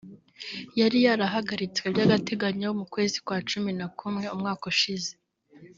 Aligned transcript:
yari 0.79 0.97
yarahagaritswe 1.05 1.85
by’agateganyo 1.93 2.67
mu 2.79 2.85
kwezi 2.93 3.17
kwa 3.25 3.37
cumi 3.49 3.71
na 3.79 3.87
kumwe 3.97 4.25
umwaka 4.35 4.63
ushize 4.73 5.11